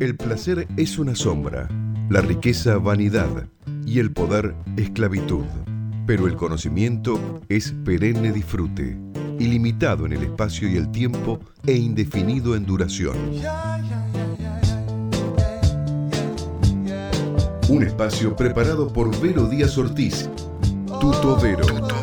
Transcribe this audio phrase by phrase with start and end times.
[0.00, 1.68] El placer es una sombra,
[2.10, 3.46] la riqueza vanidad
[3.86, 5.44] y el poder esclavitud.
[6.04, 8.98] Pero el conocimiento es perenne disfrute,
[9.38, 13.16] ilimitado en el espacio y el tiempo e indefinido en duración.
[17.68, 20.28] Un espacio preparado por Vero Díaz Ortiz.
[21.00, 21.93] Tuto Vero.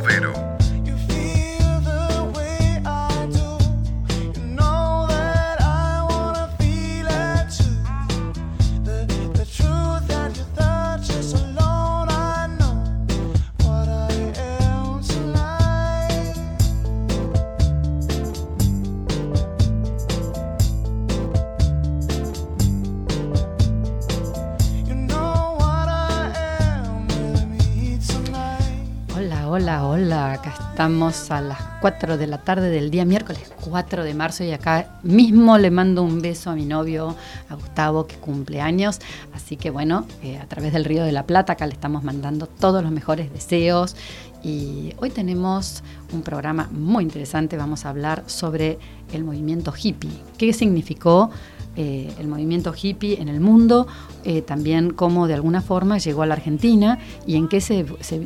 [30.70, 35.00] Estamos a las 4 de la tarde del día miércoles 4 de marzo y acá
[35.04, 37.18] mismo le mando un beso a mi novio,
[37.50, 39.00] a Gustavo, que cumple años.
[39.34, 42.48] Así que bueno, eh, a través del Río de la Plata acá le estamos mandando
[42.48, 43.98] todos los mejores deseos.
[44.42, 47.58] Y hoy tenemos un programa muy interesante.
[47.58, 48.80] Vamos a hablar sobre
[49.12, 50.12] el movimiento hippie.
[50.38, 51.30] ¿Qué significó
[51.78, 53.88] eh, el movimiento hippie en el mundo,
[54.26, 57.86] eh, también cómo de alguna forma llegó a la Argentina y en qué se,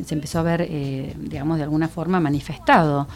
[0.09, 3.07] empezó a ver, eh, digamos, de alguna forma manifestado.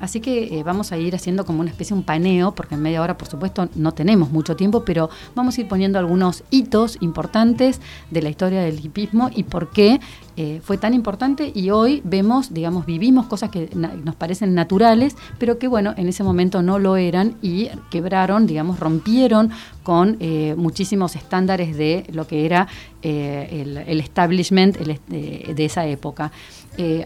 [0.00, 3.00] Así que vamos a ir haciendo como una especie de un paneo, porque en media
[3.00, 7.80] hora, por supuesto, no tenemos mucho tiempo, pero vamos a ir poniendo algunos hitos importantes
[8.10, 10.00] de la historia del hipismo y por qué
[10.36, 15.58] eh, fue tan importante y hoy vemos, digamos, vivimos cosas que nos parecen naturales, pero
[15.58, 19.50] que bueno, en ese momento no lo eran y quebraron, digamos, rompieron
[19.84, 22.66] con eh, muchísimos estándares de lo que era
[23.02, 26.32] eh, el, establishment de esa época.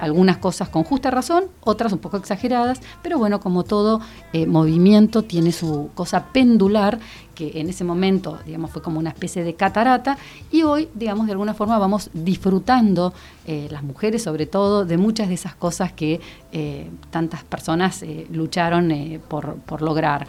[0.01, 4.01] algunas cosas con justa razón, otras un poco exageradas, pero bueno, como todo
[4.47, 6.99] movimiento tiene su cosa pendular
[7.39, 10.19] que en ese momento, digamos, fue como una especie de catarata,
[10.51, 13.15] y hoy, digamos, de alguna forma vamos disfrutando,
[13.47, 16.21] eh, las mujeres sobre todo, de muchas de esas cosas que
[16.51, 18.93] eh, tantas personas eh, lucharon
[19.29, 20.27] por, por lograr.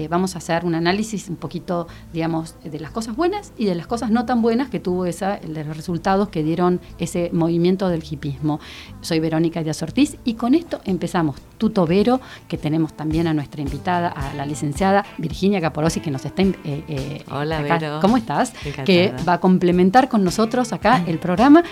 [0.00, 3.74] Eh, vamos a hacer un análisis un poquito, digamos, de las cosas buenas y de
[3.74, 7.90] las cosas no tan buenas que tuvo esa, de los resultados que dieron ese movimiento
[7.90, 8.60] del hipismo.
[9.02, 12.18] Soy Verónica Díaz Ortiz y con esto empezamos Tuto Vero,
[12.48, 16.40] que tenemos también a nuestra invitada, a la licenciada Virginia Caporosi, que nos está...
[16.40, 17.98] Eh, eh, Hola, Vero.
[18.00, 18.54] ¿Cómo estás?
[18.86, 21.62] Que va a complementar con nosotros acá el programa,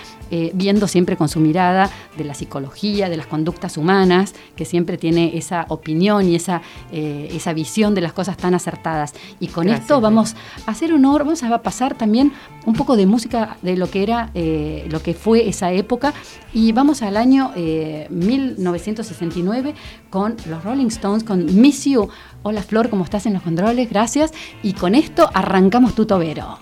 [0.53, 5.35] viendo siempre con su mirada de la psicología, de las conductas humanas, que siempre tiene
[5.35, 6.61] esa opinión y esa,
[6.91, 9.13] esa visión de las cosas tan acertadas.
[9.39, 10.35] Y con esto vamos
[10.65, 12.33] a hacer honor, vamos a pasar también
[12.65, 16.13] un poco de música de lo que era, eh, lo que fue esa época.
[16.53, 19.73] Y vamos al año 1969 eh,
[20.09, 22.09] con los Rolling Stones, con Miss You.
[22.43, 23.89] Hola Flor, ¿cómo estás en los controles?
[23.89, 24.33] Gracias.
[24.63, 26.59] Y con esto arrancamos tu tobero.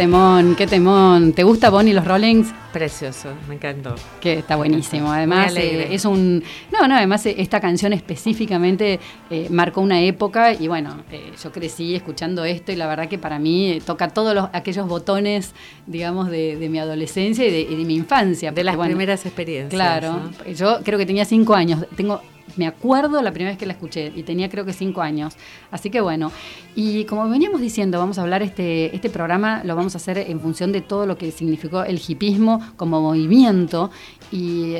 [0.00, 1.34] Temón, qué temón.
[1.34, 2.54] ¿Te gusta Bonnie los Rollings?
[2.72, 3.94] Precioso, me encantó.
[4.18, 5.12] Que está buenísimo.
[5.12, 6.42] Además, eh, es un.
[6.72, 10.96] No, no, además eh, esta canción específicamente eh, marcó una época y bueno,
[11.42, 15.52] yo crecí escuchando esto y la verdad que para mí toca todos los, aquellos botones,
[15.86, 18.52] digamos, de, mi adolescencia y de, mi infancia.
[18.52, 19.70] De las primeras experiencias.
[19.70, 20.30] Claro.
[20.56, 21.84] Yo creo que tenía cinco años.
[21.94, 22.22] Tengo
[22.56, 25.36] me acuerdo la primera vez que la escuché y tenía creo que cinco años.
[25.70, 26.32] Así que bueno,
[26.74, 30.40] y como veníamos diciendo, vamos a hablar este, este programa, lo vamos a hacer en
[30.40, 33.90] función de todo lo que significó el hipismo como movimiento
[34.30, 34.76] y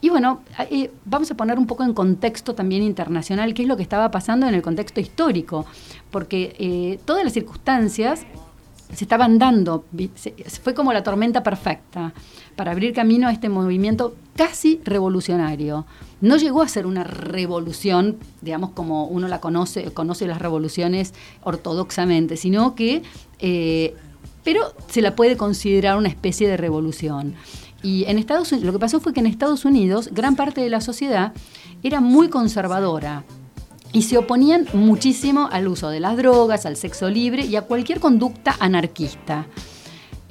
[0.00, 3.76] y bueno, eh, vamos a poner un poco en contexto también internacional qué es lo
[3.76, 5.66] que estaba pasando en el contexto histórico,
[6.10, 8.24] porque eh, todas las circunstancias
[8.92, 9.84] se estaban dando,
[10.62, 12.12] fue como la tormenta perfecta
[12.56, 15.84] para abrir camino a este movimiento casi revolucionario
[16.20, 22.36] no llegó a ser una revolución, digamos, como uno la conoce, conoce las revoluciones ortodoxamente,
[22.36, 23.02] sino que
[23.38, 23.94] eh,
[24.48, 27.34] pero se la puede considerar una especie de revolución.
[27.82, 30.70] Y en Estados Unidos, lo que pasó fue que en Estados Unidos gran parte de
[30.70, 31.34] la sociedad
[31.82, 33.24] era muy conservadora
[33.92, 38.00] y se oponían muchísimo al uso de las drogas, al sexo libre y a cualquier
[38.00, 39.46] conducta anarquista.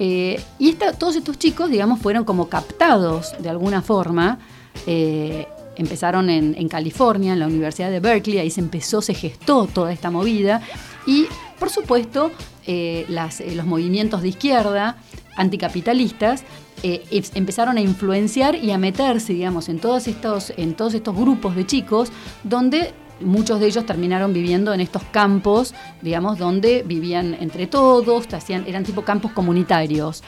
[0.00, 4.40] Eh, y todos estos chicos, digamos, fueron como captados de alguna forma.
[4.86, 5.46] Eh,
[5.78, 10.10] empezaron en, California, en la Universidad de Berkeley, ahí se empezó, se gestó toda esta
[10.10, 10.60] movida.
[11.06, 11.26] Y,
[11.58, 12.30] por supuesto,
[12.66, 14.98] eh, los movimientos de izquierda
[15.36, 16.44] anticapitalistas
[16.82, 21.66] empezaron a influenciar y a meterse, digamos, en todos estos, en todos estos grupos de
[21.66, 22.10] chicos
[22.44, 28.64] donde muchos de ellos terminaron viviendo en estos campos, digamos, donde vivían entre todos, hacían,
[28.66, 30.22] eran tipo campos comunitarios.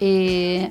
[0.00, 0.70] Eh,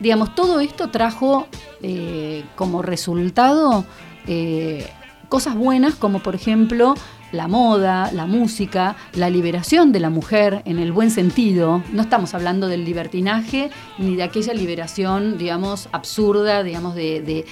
[0.00, 1.46] digamos, todo esto trajo
[1.82, 3.84] eh, como resultado
[4.26, 4.86] eh,
[5.28, 6.94] cosas buenas, como por ejemplo
[7.32, 11.82] la moda, la música, la liberación de la mujer en el buen sentido.
[11.92, 17.44] No estamos hablando del libertinaje ni de aquella liberación, digamos, absurda, digamos, de,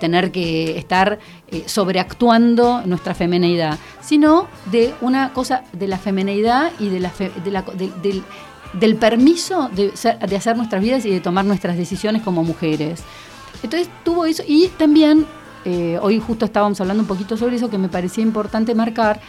[0.00, 1.18] tener que estar
[1.48, 7.12] eh, sobreactuando nuestra femeneidad, sino de una cosa de la femeneidad y de la,
[8.02, 8.22] del,
[8.72, 9.92] del permiso de,
[10.36, 13.02] hacer nuestras vidas y de tomar nuestras decisiones como mujeres.
[13.62, 15.26] Entonces tuvo eso y también
[15.64, 19.20] eh, hoy justo estábamos hablando un poquito sobre eso que me parecía importante marcar.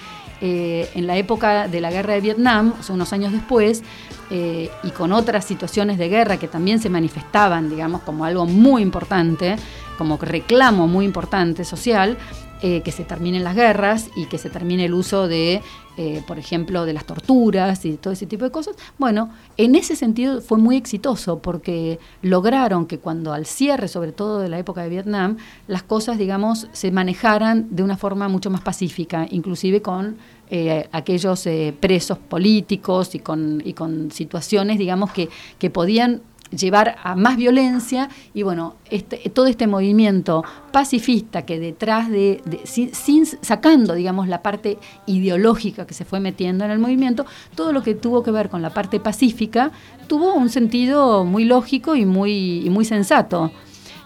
[0.43, 3.83] Eh, en la época de la guerra de Vietnam, o sea, unos años después,
[4.31, 8.81] eh, y con otras situaciones de guerra que también se manifestaban, digamos, como algo muy
[8.81, 9.55] importante,
[9.99, 12.17] como reclamo muy importante social,
[12.59, 15.63] que se terminen las guerras y que se termine el uso de
[15.97, 18.75] eh, por ejemplo, de las torturas y todo ese tipo de cosas.
[18.97, 24.39] Bueno, en ese sentido fue muy exitoso porque lograron que cuando al cierre, sobre todo
[24.39, 28.61] de la época de Vietnam, las cosas, digamos, se manejaran de una forma mucho más
[28.61, 30.17] pacífica, inclusive con
[30.49, 35.29] eh, aquellos eh, presos políticos y con, y con situaciones, digamos, que,
[35.59, 36.21] que podían
[36.51, 43.25] llevar a más violencia y bueno, este, todo este movimiento pacifista que detrás de, sin,
[43.25, 47.25] sacando, digamos, la parte ideológica que se fue metiendo en el movimiento,
[47.55, 49.71] todo lo que tuvo que ver con la parte pacífica
[50.07, 53.51] tuvo un sentido muy lógico y muy, muy sensato.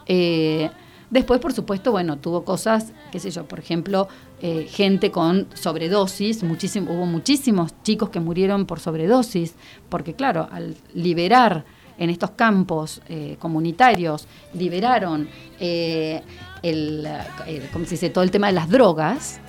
[0.06, 0.70] Eh,
[1.10, 4.08] después, por supuesto, bueno, tuvo cosas, qué sé yo, por ejemplo,
[4.42, 9.56] eh, gente con sobredosis, muchísimo, hubo muchísimos chicos que murieron por sobredosis,
[9.90, 11.66] porque claro, al liberar
[11.98, 15.28] en estos campos eh, comunitarios liberaron
[15.60, 16.22] eh,
[16.62, 17.06] el,
[17.48, 19.40] eh, se dice, todo el tema de las drogas,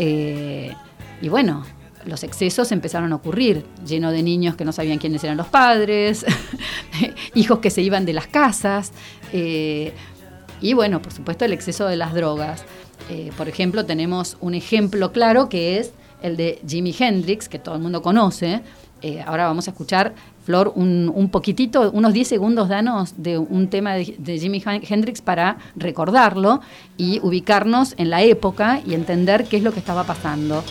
[0.00, 1.64] y bueno,
[2.04, 6.24] los excesos empezaron a ocurrir, lleno de niños que no sabían quiénes eran los padres,
[7.34, 8.92] hijos que se iban de las casas,
[9.32, 12.64] y bueno, por supuesto el exceso de las drogas.
[13.36, 15.92] por ejemplo, tenemos un ejemplo claro que es
[16.22, 18.62] el de Jimi Hendrix, que todo el mundo conoce.
[19.26, 20.14] ahora vamos a escuchar
[20.48, 25.58] Flor, un, poquitito, unos 10 segundos danos de un tema de, de Jimi Hendrix para
[25.76, 26.62] recordarlo
[26.96, 30.64] y ubicarnos en la época y entender qué es lo que estaba pasando.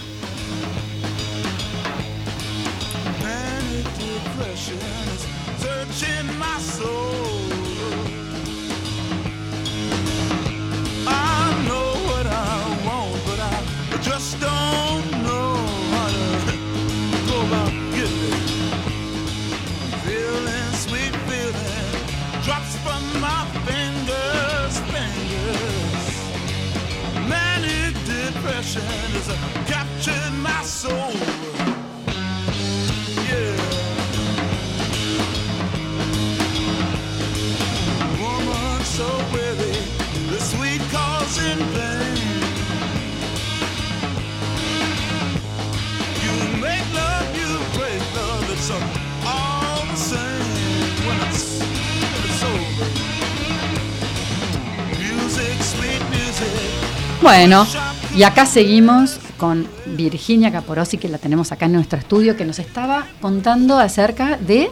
[57.27, 57.67] Bueno,
[58.15, 62.57] y acá seguimos con Virginia Caporosi, que la tenemos acá en nuestro estudio, que nos
[62.57, 64.71] estaba contando acerca de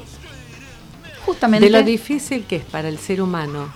[1.26, 1.66] justamente...
[1.66, 3.74] De lo difícil que es para el ser humano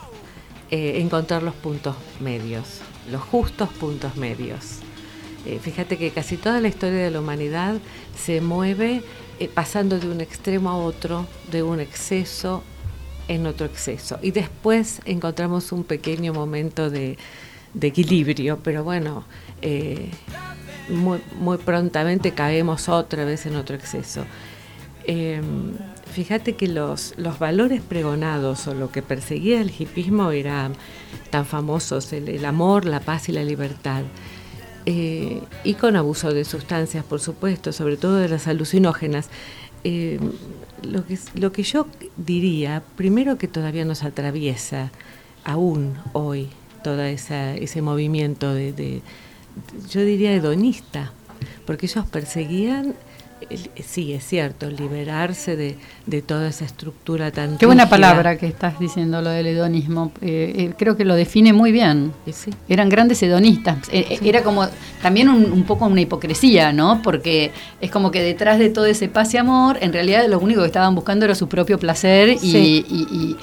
[0.71, 2.79] eh, encontrar los puntos medios,
[3.11, 4.77] los justos puntos medios.
[5.45, 7.75] Eh, fíjate que casi toda la historia de la humanidad
[8.17, 9.03] se mueve
[9.41, 12.63] eh, pasando de un extremo a otro, de un exceso
[13.27, 14.19] en otro exceso.
[14.21, 17.17] Y después encontramos un pequeño momento de
[17.73, 19.23] de equilibrio, pero bueno,
[19.61, 20.11] eh,
[20.89, 24.25] muy, muy, prontamente caemos otra vez en otro exceso.
[25.05, 25.73] Em,
[26.11, 30.73] fíjate que los, los valores pregonados o lo que perseguía el hipismo eran
[31.29, 34.03] tan famosos, el, amor, la paz y la libertad.
[34.85, 39.29] Eh, y con abuso de sustancias, por supuesto, sobre todo de las alucinógenas.
[39.83, 40.19] eh,
[40.81, 44.91] lo, que, lo que yo diría, primero que todavía nos atraviesa
[45.43, 46.49] aún hoy
[46.83, 49.01] todo ese movimiento de,
[49.89, 51.11] yo diría hedonista,
[51.65, 52.95] porque ellos perseguían
[53.83, 57.57] sí, es cierto, liberarse de, de, toda esa estructura tan...
[57.57, 60.11] Qué buena palabra que estás diciendo, lo del hedonismo.
[60.21, 62.13] Eh, eh, creo que lo define muy bien.
[62.31, 62.51] Sí.
[62.67, 63.89] Eran grandes hedonistas.
[63.91, 64.67] Eh, era como
[65.01, 67.01] también un, poco una hipocresía, ¿no?
[67.01, 70.61] Porque es como que detrás de todo ese paz y amor, en realidad lo único
[70.61, 73.37] que estaban buscando era su propio placer y, y,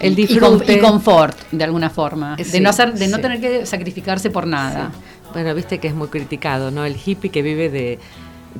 [0.00, 0.74] el disfrute.
[0.74, 2.36] y, confort, de alguna forma.
[2.36, 4.90] de no, hacer, de no tener que sacrificarse por nada.
[5.32, 6.84] Bueno, viste que es muy criticado, ¿no?
[6.84, 7.98] El hippie que vive de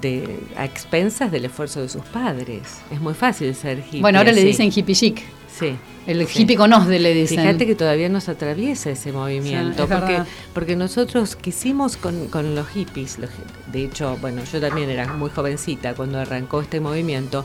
[0.01, 2.81] de, a expensas del esfuerzo de sus padres.
[2.91, 4.01] Es muy fácil ser hippie.
[4.01, 5.23] Bueno, ahora le dicen hippie chic.
[5.59, 5.77] Sí.
[6.07, 7.41] El hippie conosde le dicen.
[7.41, 10.23] Fíjate que todavía nos atraviesa ese movimiento, porque,
[10.55, 13.19] porque nosotros quisimos con, con los hippies,
[13.71, 17.45] de hecho, bueno, yo también era muy jovencita cuando arrancó este movimiento,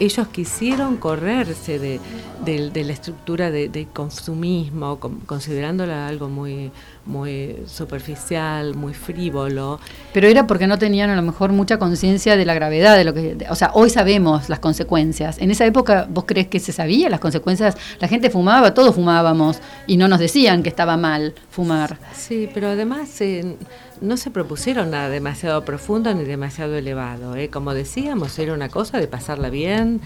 [0.00, 2.00] ellos quisieron correrse de,
[2.44, 6.70] la estructura de, consumismo, considerándola algo muy,
[7.06, 9.78] muy superficial, muy frívolo.
[10.12, 13.14] Pero era porque no tenían a lo mejor mucha conciencia de la gravedad de lo
[13.14, 15.38] que, o sea, hoy sabemos las consecuencias.
[15.38, 17.76] En esa época, ¿vos crees que se sabía las consecuencias?
[18.00, 21.98] La gente fumaba, todos fumábamos y no nos decían que estaba mal fumar.
[22.14, 23.56] Sí, pero además eh,
[24.02, 27.36] no se propusieron nada demasiado profundo ni demasiado elevado.
[27.36, 27.48] ¿eh?
[27.48, 30.00] Como decíamos, era una cosa de pasarla bien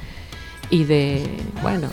[0.71, 1.27] y de,
[1.63, 1.89] bueno,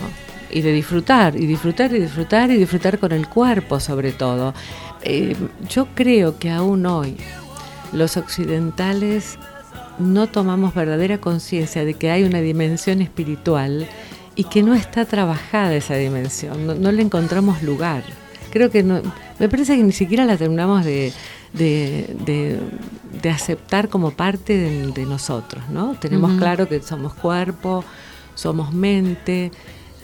[0.50, 4.54] y de disfrutar, y disfrutar, y disfrutar, y disfrutar con el cuerpo sobre todo.
[5.02, 5.36] Eh,
[5.68, 7.16] yo creo que aún hoy
[7.92, 9.38] los occidentales
[9.98, 13.88] no tomamos verdadera conciencia de que hay una dimensión espiritual
[14.34, 18.02] y que no está trabajada esa dimensión, no, le encontramos lugar.
[18.50, 19.00] Creo que no,
[19.38, 21.12] me parece que ni siquiera la terminamos de,
[21.54, 22.60] de,
[23.32, 24.56] aceptar como parte
[24.92, 25.96] de, nosotros, ¿no?
[25.98, 27.84] Tenemos claro que somos cuerpo,
[28.34, 29.50] somos mente,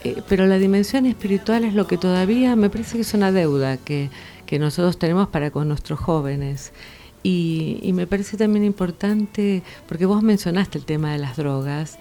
[0.05, 3.77] eh, pero la dimensión espiritual es lo que todavía me parece que es una deuda
[3.77, 4.11] que,
[4.59, 6.73] nosotros tenemos para con nuestros jóvenes.
[7.23, 11.99] Y, me parece también importante, porque vos mencionaste el tema de las drogas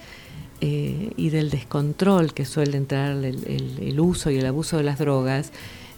[0.60, 5.52] eh, y del descontrol que suele entrar el uso y el abuso de las drogas,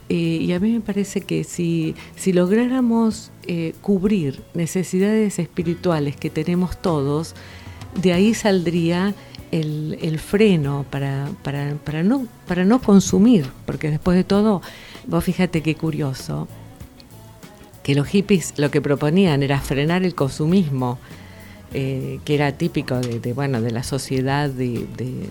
[0.09, 6.31] eh, y a mí me parece que si, si lográramos eh, cubrir necesidades espirituales que
[6.31, 7.35] tenemos todos,
[8.01, 9.15] de ahí saldría
[9.53, 14.63] el, el freno para, para, para, no, para no consumir, porque después de todo,
[15.07, 16.49] vos fíjate qué curioso,
[17.83, 20.99] que los hippies lo que proponían era frenar el consumismo,
[21.75, 25.31] eh, que era típico de, bueno, de la sociedad de, de,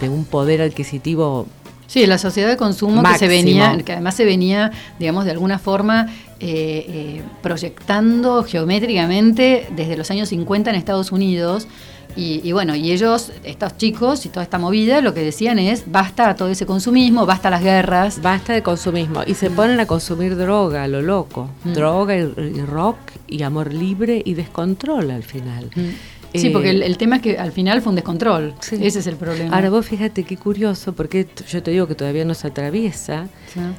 [0.00, 1.46] de, un poder adquisitivo
[1.90, 4.70] Sí, la sociedad de consumo que se venía, que además se venía,
[5.00, 6.06] digamos, de alguna forma
[6.38, 11.66] eh, eh, proyectando geométricamente desde los años 50 en Estados Unidos.
[12.14, 16.28] Y, bueno, y ellos, estos chicos y toda esta movida, lo que decían es, basta
[16.28, 18.22] a todo ese consumismo, basta las guerras.
[18.22, 19.22] Basta de consumismo.
[19.26, 21.50] Y se ponen a consumir droga, lo loco.
[21.64, 21.72] Mm.
[21.72, 22.24] Droga y,
[22.66, 25.70] rock y amor libre y descontrol al final.
[25.74, 25.88] Mm.
[26.34, 28.54] Sí, porque el, tema es que al final fue un descontrol.
[28.70, 29.54] Ese es el problema.
[29.54, 33.28] Ahora vos fíjate qué curioso, porque yo te digo que todavía nos atraviesa,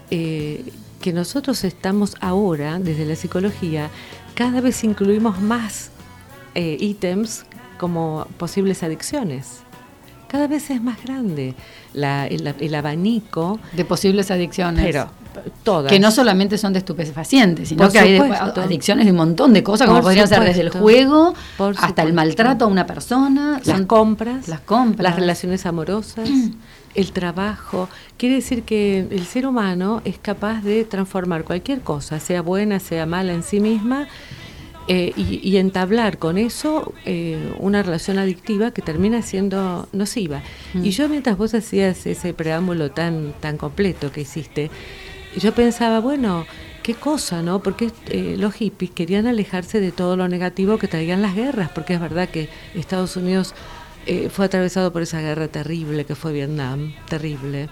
[0.09, 0.65] eh,
[1.01, 3.89] que nosotros estamos ahora, desde la psicología,
[4.35, 5.91] cada vez incluimos más
[6.55, 7.45] eh, ítems
[7.77, 9.61] como posibles adicciones.
[10.27, 11.55] Cada vez es más grande
[11.93, 13.59] la, el, abanico.
[13.73, 14.85] De posibles adicciones.
[14.85, 15.09] Pero
[15.63, 15.91] todas.
[15.91, 19.87] Que no solamente son de estupefacientes, sino que hay adicciones de un montón de cosas,
[19.87, 21.33] como podrían ser desde el juego
[21.77, 23.59] hasta el maltrato a una persona.
[23.63, 24.47] Las compras.
[24.47, 25.03] Las compras.
[25.03, 26.29] Las relaciones amorosas.
[26.95, 27.89] el trabajo.
[28.17, 33.05] Quiere decir que el ser humano es capaz de transformar cualquier cosa, sea buena, sea
[33.05, 34.07] mala en sí misma,
[34.87, 40.41] eh, y, entablar con eso eh, una relación adictiva que termina siendo nociva.
[40.73, 40.83] Mm.
[40.83, 44.71] Y yo mientras vos hacías ese preámbulo tan, tan completo que hiciste,
[45.37, 46.45] yo pensaba, bueno,
[46.83, 47.61] qué cosa, ¿no?
[47.61, 51.93] Porque eh, los hippies querían alejarse de todo lo negativo que traían las guerras, porque
[51.93, 53.53] es verdad que Estados Unidos
[54.31, 57.69] fue atravesado por esa guerra terrible que fue Vietnam, terrible.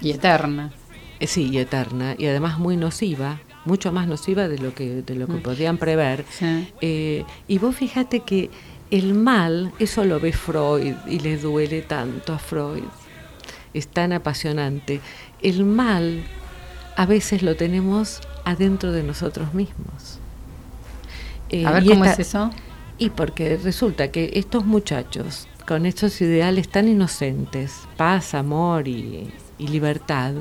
[0.00, 0.72] Y eterna.
[1.20, 5.26] sí, y eterna, y además muy nociva, mucho más nociva de lo que, de lo
[5.26, 5.42] que mm.
[5.42, 6.24] podían prever.
[6.80, 8.50] Eh, y vos fíjate que
[8.90, 12.84] el mal, eso lo ve Freud y le duele tanto a Freud,
[13.72, 15.00] es tan apasionante.
[15.40, 16.24] El mal
[16.96, 20.18] a veces lo tenemos adentro de nosotros mismos.
[21.64, 22.50] a ver, eh, ¿cómo es eso?
[22.98, 30.34] Y porque resulta que estos muchachos, con estos ideales tan inocentes, paz, amor y libertad,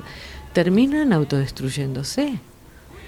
[0.53, 2.39] terminan autodestruyéndose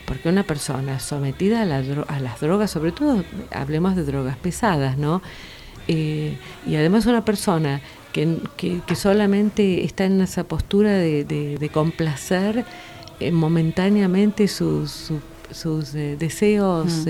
[0.06, 5.22] porque una persona sometida a, las drogas, sobre todo hablemos de drogas pesadas, ¿no?
[5.88, 7.82] Eh, y además una persona
[8.12, 8.40] que,
[8.96, 12.66] solamente está en esa postura de, complacer
[13.20, 15.12] eh, momentáneamente sus,
[15.52, 17.06] sus, eh, deseos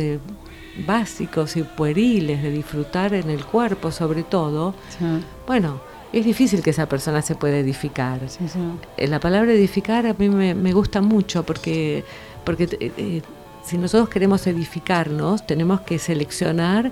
[0.87, 4.73] básicos y pueriles de disfrutar en el cuerpo sobre todo,
[5.45, 5.79] bueno,
[6.13, 8.19] es difícil que esa persona se pueda edificar.
[8.97, 12.05] Eh, la palabra edificar a mí me, gusta mucho porque,
[12.45, 13.21] porque eh, eh,
[13.65, 16.91] si nosotros queremos edificarnos, tenemos que seleccionar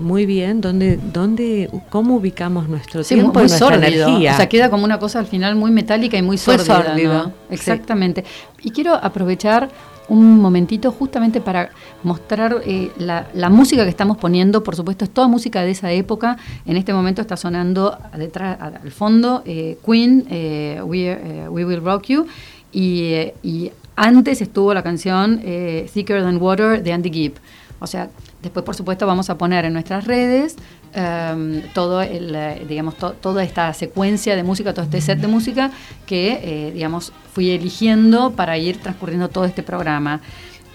[0.00, 4.32] muy bien dónde, dónde, cómo ubicamos nuestro tiempo muy, nuestra energía.
[4.32, 7.32] O sea, queda como una cosa al final muy metálica y muy sórdida.
[7.50, 8.24] Exactamente.
[8.62, 9.68] Y quiero aprovechar
[10.08, 11.70] un momentito justamente para
[12.02, 14.62] mostrar eh, la, música que estamos poniendo.
[14.62, 16.36] Por supuesto, es toda música de esa época.
[16.64, 22.26] En este momento está sonando detrás, al fondo eh, Queen, eh, We, Will Rock You.
[22.72, 27.32] Y, antes estuvo la canción Thicker Than Water de Andy Gibb.
[27.80, 28.10] O sea,
[28.46, 30.56] después por supuesto vamos a poner en nuestras redes
[30.94, 32.36] em, todo el,
[32.66, 35.70] digamos, toda esta secuencia de música, todo este set de música
[36.06, 40.20] que, digamos, fui eligiendo para ir transcurriendo todo este programa.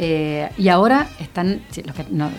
[0.04, 2.32] Eh, y ahora están, los, que, nos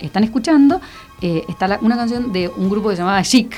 [0.00, 0.80] están escuchando,
[1.20, 3.54] eh, está una canción de un grupo que se llamaba Chic.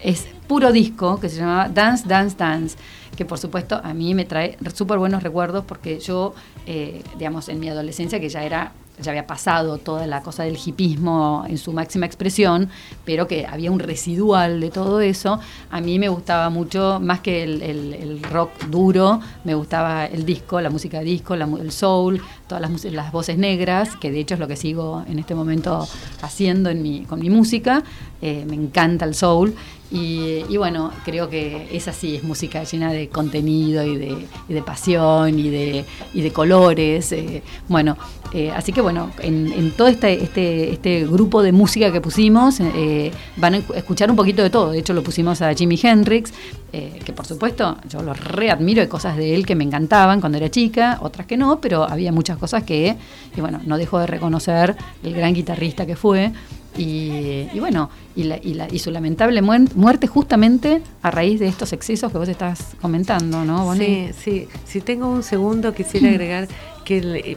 [0.00, 2.76] Es puro disco que se llamaba Dance, Dance, Dance,
[3.16, 6.32] que por supuesto a mí me trae súper buenos recuerdos porque yo,
[6.66, 10.58] eh, digamos, en mi adolescencia, que ya era ya había pasado toda la cosa del
[10.64, 12.68] hipismo en su máxima expresión,
[13.04, 15.40] pero que había un residual de todo eso.
[15.70, 20.70] A mí me gustaba mucho, más que el, rock duro, me gustaba el disco, la
[20.70, 25.04] música disco, el soul, todas las, voces negras, que de hecho es lo que sigo
[25.08, 25.86] en este momento
[26.22, 26.70] haciendo
[27.08, 27.82] con mi música.
[28.20, 29.54] Eh, me encanta el soul
[29.90, 35.48] y, bueno, creo que esa sí es música llena de contenido y de, pasión y
[35.48, 37.10] de, de colores.
[37.12, 37.96] Eh, bueno,
[38.34, 43.12] eh, así que bueno, en, todo este, este, este, grupo de música que pusimos eh,
[43.36, 44.72] van a escuchar un poquito de todo.
[44.72, 46.34] De hecho, lo pusimos a Jimi Hendrix,
[46.70, 50.50] que por supuesto yo lo readmiro, hay cosas de él que me encantaban cuando era
[50.50, 52.94] chica, otras que no, pero había muchas cosas que,
[53.34, 56.30] y bueno, no dejo de reconocer el gran guitarrista que fue.
[56.78, 61.72] Y, bueno, y, la, y, la, y, su lamentable muerte justamente a raíz de estos
[61.72, 63.74] excesos que vos estás comentando, ¿no?
[63.74, 64.48] Sí, sí.
[64.64, 66.46] Si tengo un segundo, quisiera agregar
[66.84, 67.36] que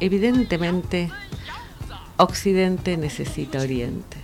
[0.00, 1.10] evidentemente
[2.16, 4.16] Occidente necesita Oriente.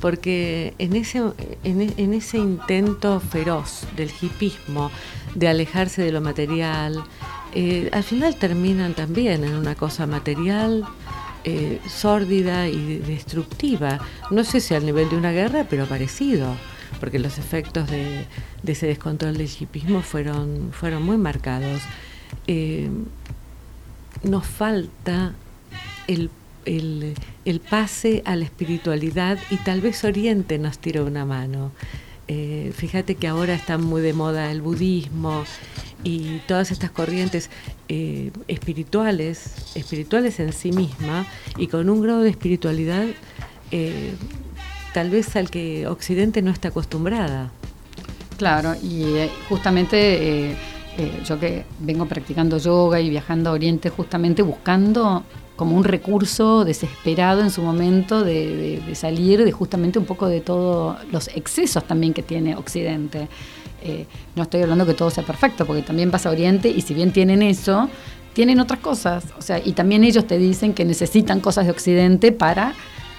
[0.00, 1.22] Porque en ese,
[1.62, 4.90] en, ese intento feroz del hipismo,
[5.34, 7.02] de alejarse de lo material,
[7.54, 10.84] eh, al final terminan también en una cosa material
[11.44, 14.00] eh, sórdida y destructiva.
[14.30, 16.56] No sé si al nivel de una guerra, pero parecido,
[17.00, 18.26] porque los efectos de,
[18.66, 21.82] ese descontrol del hipismo fueron, fueron muy marcados.
[22.46, 22.88] Eh,
[24.22, 25.34] nos falta
[26.06, 26.30] el,
[26.64, 31.72] el, pase a la espiritualidad y tal vez Oriente nos tire una mano.
[32.26, 35.44] Eh, fíjate que ahora está muy de moda el budismo
[36.04, 37.50] y todas estas corrientes
[37.88, 43.06] eh, espirituales, espirituales en sí misma y con un grado de espiritualidad
[43.70, 44.12] eh,
[44.92, 47.50] tal vez al que Occidente no está acostumbrada.
[48.36, 50.56] Claro, y eh, justamente
[51.24, 55.24] yo que vengo practicando yoga y viajando a Oriente justamente buscando
[55.56, 60.40] como un recurso desesperado en su momento de, de salir de justamente un poco de
[60.40, 63.28] todos los excesos también que tiene Occidente.
[63.84, 67.12] Eh, no estoy hablando que todo sea perfecto, porque también pasa Oriente y si bien
[67.12, 67.88] tienen eso,
[68.32, 69.24] tienen otras cosas.
[69.38, 72.72] O sea, y también ellos te dicen que necesitan cosas de Occidente para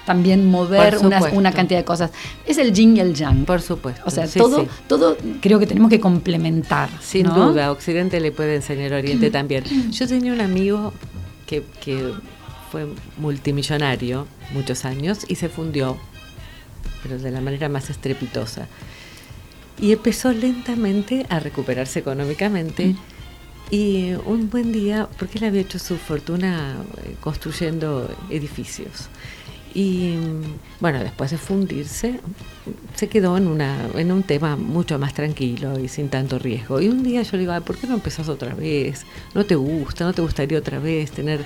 [0.04, 2.10] también mover una, cantidad de cosas.
[2.46, 3.44] Es el yin y el yang.
[3.44, 4.02] Por supuesto.
[4.06, 6.88] O sea, todo, todo creo que tenemos que complementar.
[7.00, 9.64] Sin duda, Occidente le puede enseñar a Oriente también.
[9.92, 10.92] Yo tenía un amigo
[11.46, 12.12] que, que
[12.70, 12.86] fue
[13.18, 15.96] multimillonario muchos años y se fundió,
[17.02, 18.68] pero de la manera más estrepitosa
[19.80, 22.94] y empezó lentamente a recuperarse económicamente.
[23.70, 29.08] Y un buen día, porque él había hecho su fortuna eh, construyendo edificios.
[29.76, 30.14] Y
[30.80, 32.18] bueno, después de fundirse,
[32.94, 36.80] se quedó en, una, en un tema mucho más tranquilo y sin tanto riesgo.
[36.80, 39.04] Y un día yo le digo, ¿por qué no empezás otra vez?
[39.34, 40.06] ¿No te gusta?
[40.06, 41.44] ¿No te gustaría otra vez tener...?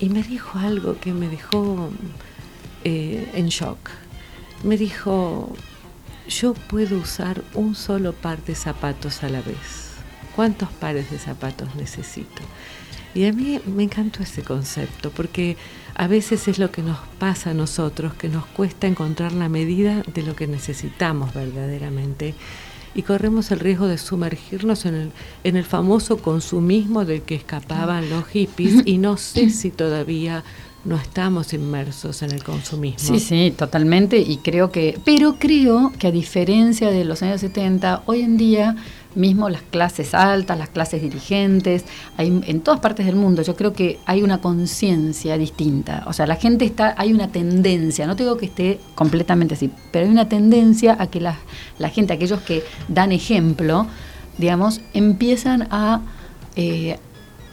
[0.00, 1.90] Y me dijo algo que me dejó
[2.84, 3.90] eh, en shock.
[4.64, 5.54] Me dijo,
[6.30, 9.90] yo puedo usar un solo par de zapatos a la vez.
[10.34, 12.40] ¿Cuántos pares de zapatos necesito?
[13.16, 15.56] Y a mí me encantó ese concepto, porque
[15.94, 20.02] a veces es lo que nos pasa a nosotros, que nos cuesta encontrar la medida
[20.02, 22.34] de lo que necesitamos verdaderamente.
[22.94, 25.12] y corremos el riesgo de sumergirnos en el,
[25.44, 30.44] en el famoso consumismo del que escapaban los hippies y no sé si todavía
[30.86, 33.18] no estamos inmersos en el consumismo.
[33.18, 34.18] Sí, sí, totalmente.
[34.18, 38.76] Y creo que, pero creo que a diferencia de los años 70, hoy en día
[39.16, 41.84] mismo las clases altas, las clases dirigentes,
[42.16, 46.04] hay, en todas partes del mundo yo creo que hay una conciencia distinta.
[46.06, 50.06] O sea, la gente está, hay una tendencia, no digo que esté completamente así, pero
[50.06, 51.38] hay una tendencia a que la,
[51.78, 53.86] la gente, aquellos que dan ejemplo,
[54.38, 56.00] digamos, empiezan a,
[56.54, 56.98] eh,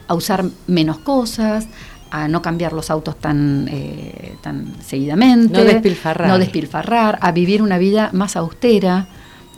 [0.08, 1.68] a usar menos cosas,
[2.14, 6.28] a no cambiar los autos tan, eh, tan seguidamente, no despilfarrar.
[6.28, 9.08] no despilfarrar, a vivir una vida más austera.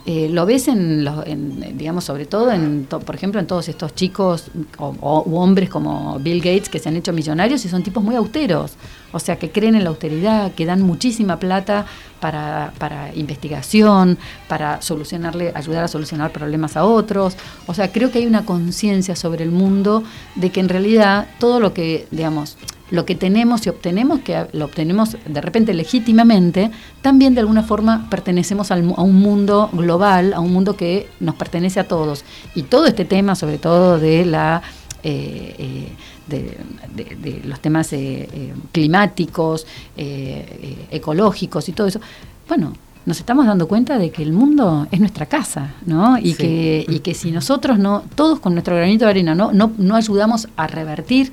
[0.08, 3.92] Eh, lo ves en, los, en, digamos, sobre todo, en por ejemplo, en todos estos
[3.92, 8.04] chicos o, o, hombres como Bill Gates que se han hecho millonarios y son tipos
[8.04, 8.74] muy austeros,
[9.10, 11.86] o sea, que creen en la austeridad, que dan muchísima plata
[12.20, 14.16] para, para investigación,
[14.48, 17.36] para solucionarle, ayudar a solucionar problemas a otros.
[17.66, 20.04] O sea, creo que hay una conciencia sobre el mundo
[20.36, 22.56] de que en realidad todo lo que, digamos,
[22.90, 26.70] lo que tenemos y obtenemos, que lo obtenemos de repente legítimamente,
[27.02, 31.34] también de alguna forma pertenecemos al, a un mundo global, a un mundo que nos
[31.34, 32.24] pertenece a todos.
[32.54, 34.62] Y todo este tema, sobre todo de la...
[35.02, 35.88] Eh, eh,
[36.26, 36.58] de,
[36.96, 39.64] de, de, los temas eh, eh climáticos,
[40.90, 42.00] ecológicos y todo eso,
[42.48, 42.72] bueno,
[43.04, 46.18] nos estamos dando cuenta de que el mundo es nuestra casa, ¿no?
[46.18, 46.38] Y, sí.
[46.38, 49.94] que, y que si nosotros no, todos con nuestro granito de arena, no, no, no
[49.94, 51.32] ayudamos a revertir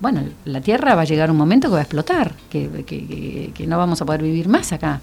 [0.00, 3.52] bueno, la Tierra va a llegar un momento que va a explotar, que, que, que,
[3.54, 5.00] que no vamos a poder vivir más acá.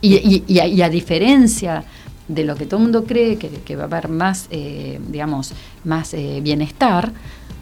[0.00, 1.84] Y, y, y, a, y, a, diferencia
[2.28, 5.52] de lo que todo el mundo cree, que, va a haber más, eh, digamos,
[5.84, 7.12] más eh, bienestar,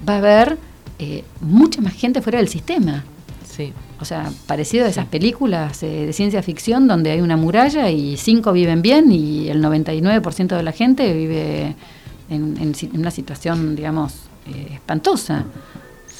[0.06, 0.58] va a haber
[0.98, 3.04] eh, mucha más gente fuera del sistema.
[3.46, 3.72] Sí.
[4.00, 8.16] O sea, parecido a esas películas eh, de ciencia ficción donde hay una muralla y
[8.16, 11.74] cinco viven bien y el 99% de la gente vive
[12.28, 14.14] en, en, en una situación, digamos,
[14.46, 15.44] eh, espantosa.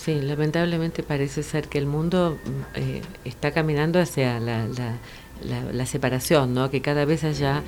[0.04, 2.36] Sí, lamentablemente parece ser que el mundo
[2.74, 6.70] eh, está caminando hacia la, separación, ¿no?
[6.70, 7.62] que cada vez haya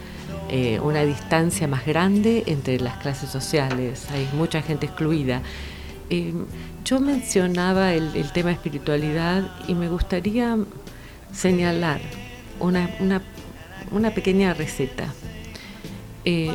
[0.50, 5.40] eh, una distancia más grande entre las clases sociales, hay mucha gente excluida.
[6.84, 10.58] Yo mencionaba el, tema espiritualidad y me gustaría
[11.32, 12.02] señalar
[12.60, 15.10] una, pequeña receta.
[16.26, 16.50] Eh,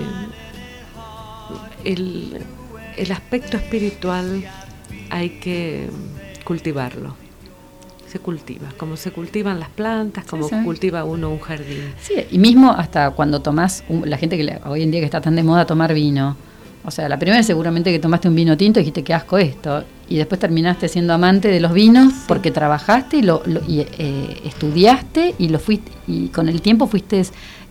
[1.84, 4.44] el aspecto espiritual
[5.10, 5.90] hay que
[6.44, 7.16] cultivarlo.
[8.08, 10.66] Se cultiva, como se cultivan las plantas, como sí, sí.
[10.66, 11.94] cultiva uno un jardín.
[12.02, 15.06] Sí, y mismo hasta cuando tomás, un, la gente que le, hoy en día que
[15.06, 16.36] está tan de moda tomar vino,
[16.84, 19.38] o sea, la primera vez seguramente que tomaste un vino tinto y dijiste qué asco
[19.38, 22.20] esto, y después terminaste siendo amante de los vinos sí.
[22.28, 26.88] porque trabajaste y, lo, lo y eh, estudiaste y lo fuiste y con el tiempo
[26.88, 27.24] fuiste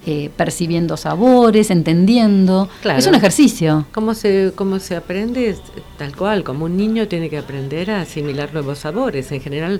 [0.07, 2.71] eh, percibiendo sabores, entendiendo.
[2.81, 2.99] Claro.
[2.99, 3.87] Es un ejercicio.
[3.93, 5.55] ¿Cómo se, ¿Cómo se aprende?
[5.99, 9.31] Tal cual, como un niño tiene que aprender a asimilar nuevos sabores.
[9.31, 9.79] En general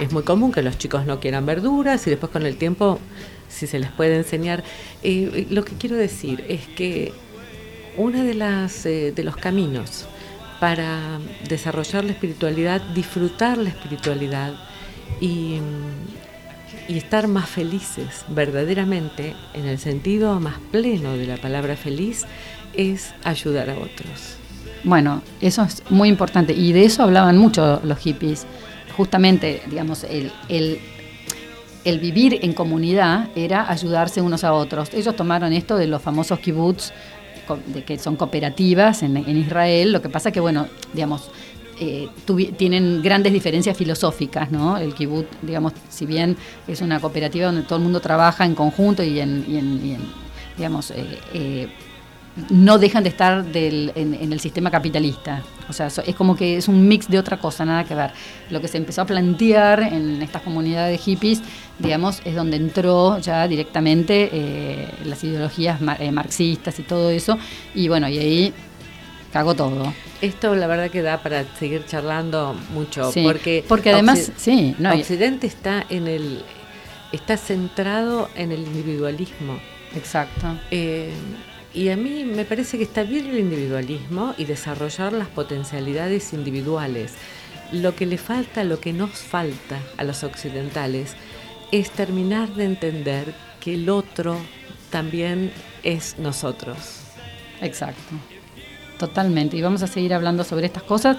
[0.00, 3.00] es muy común que los chicos no quieran verduras y después con el tiempo,
[3.48, 4.62] si se les puede enseñar.
[5.02, 7.12] Eh, lo que quiero decir es que
[7.96, 8.32] uno de,
[8.84, 10.06] eh, de los caminos
[10.60, 14.54] para desarrollar la espiritualidad, disfrutar la espiritualidad
[15.20, 15.60] y
[16.88, 22.24] y estar más felices verdaderamente, en el sentido más pleno de la palabra feliz,
[22.74, 24.36] es ayudar a otros.
[24.84, 28.46] Bueno, eso es muy importante y de eso hablaban mucho los hippies.
[28.96, 30.78] Justamente, digamos, el, el,
[31.84, 34.90] el vivir en comunidad era ayudarse unos a otros.
[34.94, 36.92] Ellos tomaron esto de los famosos kibbutz,
[37.66, 39.92] de que son cooperativas en, Israel.
[39.92, 41.30] Lo que pasa que, bueno, digamos,
[41.78, 42.08] eh,
[42.56, 44.78] tienen grandes diferencias filosóficas, ¿no?
[44.78, 49.02] El kibut, digamos, si bien es una cooperativa donde todo el mundo trabaja en conjunto
[49.02, 49.44] y en
[50.56, 51.68] digamos, eh, eh,
[52.50, 55.42] no dejan de estar del, en, en, el sistema capitalista.
[55.68, 58.12] O sea, es como que es un mix de otra cosa, nada que ver.
[58.50, 61.40] Lo que se empezó a plantear en estas comunidades de hippies,
[61.78, 67.38] digamos, es donde entró ya directamente eh, las ideologías mar eh, marxistas y todo eso.
[67.74, 68.54] Y bueno, y ahí
[69.32, 69.92] cagó todo.
[70.20, 74.92] Esto la verdad que da para seguir charlando mucho, sí, porque, porque además, sí, no,
[74.92, 76.42] Occidente está en el
[77.12, 79.58] está centrado en el individualismo.
[79.94, 80.58] Exacto.
[80.70, 81.12] Eh,
[81.76, 87.12] y a mí me parece que está bien el individualismo y desarrollar las potencialidades individuales.
[87.70, 91.14] Lo que le falta, lo que nos falta a los occidentales
[91.72, 94.38] es terminar de entender que el otro
[94.88, 97.02] también es nosotros.
[97.60, 98.14] Exacto.
[98.98, 101.18] Totalmente, y vamos a seguir hablando sobre estas cosas.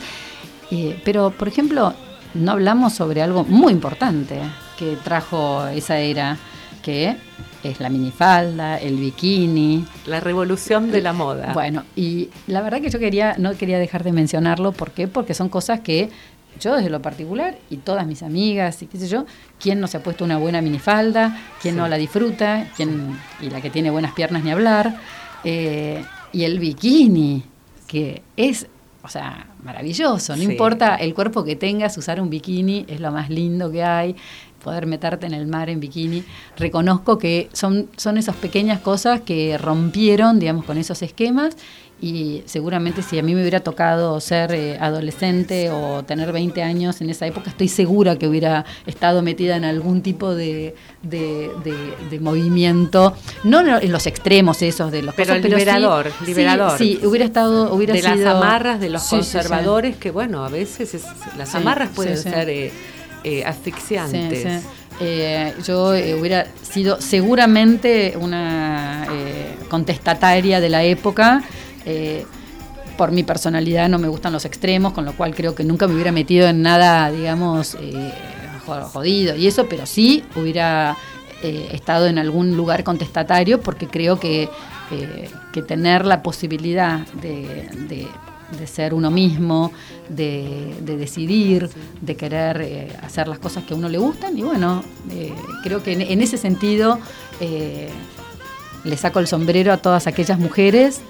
[0.72, 1.94] Eh, pero, por ejemplo,
[2.34, 4.40] no hablamos sobre algo muy importante
[4.76, 6.40] que trajo esa era,
[6.82, 7.16] que
[7.64, 9.86] es la minifalda, el bikini.
[10.06, 11.54] La revolución de la moda.
[11.54, 15.08] Bueno, y la verdad que yo quería, no quería dejar de mencionarlo, ¿por qué?
[15.08, 16.10] Porque son cosas que
[16.60, 19.26] yo desde lo particular y todas mis amigas y qué sé yo,
[19.60, 23.62] quién no se ha puesto una buena minifalda, quién no la disfruta, quién y la
[23.62, 25.00] que tiene buenas piernas ni hablar,
[25.44, 27.44] eh, y el bikini,
[27.86, 28.68] que es,
[29.04, 33.30] o sea, maravilloso, no importa el cuerpo que tengas, usar un bikini es lo más
[33.30, 34.16] lindo que hay,
[34.64, 36.24] poder meterte en el mar en bikini.
[36.58, 41.56] Reconozco que son, son esas pequeñas cosas que rompieron, digamos, con esos esquemas
[42.00, 47.02] y seguramente si a mí me hubiera tocado ser eh, adolescente o tener 20 años
[47.02, 53.16] en esa época, estoy segura que hubiera estado metida en algún tipo de, de, movimiento,
[53.44, 56.78] no en los extremos esos de los pero liberador, liberador.
[56.78, 61.04] Sí, hubiera estado, hubiera de las amarras de los conservadores que bueno, a veces
[61.36, 62.72] las amarras pueden ser eh,
[63.28, 64.64] eh, asfixiantes.
[65.66, 69.06] yo hubiera sido seguramente una
[69.70, 71.44] contestataria de la época
[71.88, 72.26] eh,
[72.98, 75.94] por mi personalidad no me gustan los extremos, con lo cual creo que nunca me
[75.94, 78.12] hubiera metido en nada, digamos, eh,
[78.92, 80.98] jodido y eso, pero sí hubiera
[81.44, 84.50] eh, estado en algún lugar contestatario porque creo que,
[85.54, 88.08] que tener la posibilidad de,
[88.66, 89.72] ser uno mismo,
[90.10, 91.70] de, decidir,
[92.02, 94.38] de querer hacer las cosas que a uno le gustan.
[94.38, 94.84] Y bueno,
[95.64, 97.00] creo que en ese sentido
[98.84, 101.02] le saco el sombrero a todas aquellas mujeres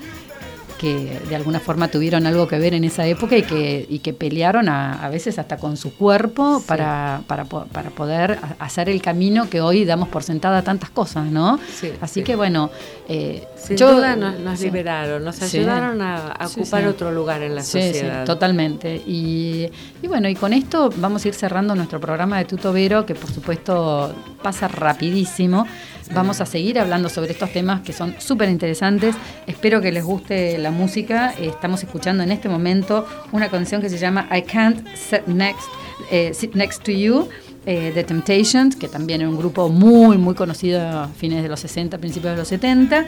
[0.78, 4.14] que de alguna forma tuvieron algo que ver en esa época y que, y que
[4.14, 9.62] pelearon a, veces hasta con su cuerpo para, para, para, poder hacer el camino que
[9.62, 11.60] hoy damos por sentada tantas cosas, ¿no?
[12.02, 12.70] Así que bueno,
[13.08, 18.26] eh, Sin duda nos, liberaron, nos ayudaron a, ocupar otro lugar en la sociedad.
[18.26, 18.96] totalmente.
[18.96, 19.70] Y,
[20.02, 23.16] y, bueno, y con esto vamos a ir cerrando nuestro programa de Tuto Vero, que
[23.16, 25.66] por supuesto pasa rapidísimo.
[26.14, 29.16] Vamos a seguir hablando sobre estos temas que son súper interesantes.
[29.46, 31.34] Espero que les guste la música.
[31.40, 35.68] Estamos escuchando en este momento una canción que se llama I Can't Sit Next,
[36.12, 37.30] eh, sit next to You.
[37.66, 41.60] Eh, The Temptations, que también es un grupo muy, muy conocido a fines de los
[41.60, 43.06] 60, principios de los 70.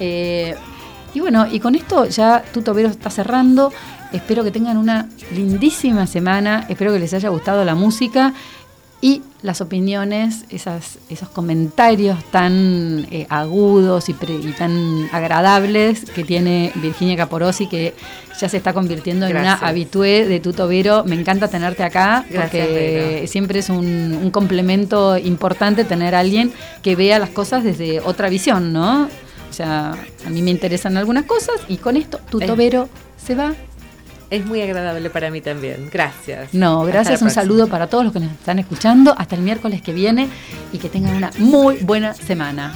[0.00, 0.54] Eh,
[1.14, 3.72] y bueno, y con esto ya Tuto Vero está cerrando.
[4.12, 6.66] Espero que tengan una lindísima semana.
[6.68, 8.34] Espero que les haya gustado la música
[9.00, 17.16] y las opiniones, esas, esos comentarios tan eh, agudos y, tan agradables que tiene Virginia
[17.16, 17.94] Caporosi, que
[18.40, 21.04] ya se está convirtiendo en una habitué de Tuto Vero.
[21.04, 26.52] Me encanta tenerte acá, porque siempre es un, complemento importante tener a alguien
[26.82, 29.08] que vea las cosas desde otra visión, ¿no?
[29.50, 29.92] O sea,
[30.24, 33.52] a mí me interesan algunas cosas y con esto Tuto Vero se va
[34.32, 35.90] es muy agradable para mí también.
[35.92, 36.54] Gracias.
[36.54, 37.20] No, gracias.
[37.20, 39.14] Un saludo para todos los que nos están escuchando.
[39.18, 40.26] Hasta el miércoles que viene
[40.72, 42.72] y que tengan una muy buena semana.